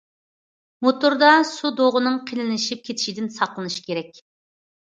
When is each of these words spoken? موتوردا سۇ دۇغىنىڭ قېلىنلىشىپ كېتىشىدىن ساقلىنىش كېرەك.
موتوردا 0.85 1.29
سۇ 1.51 1.71
دۇغىنىڭ 1.81 2.17
قېلىنلىشىپ 2.31 2.81
كېتىشىدىن 2.89 3.31
ساقلىنىش 3.37 3.81
كېرەك. 3.91 4.23